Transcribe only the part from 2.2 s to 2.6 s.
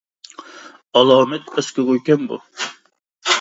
بۇ.